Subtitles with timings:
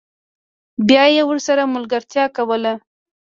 [0.87, 2.73] بیا یې ورسره ملګرتیا کوله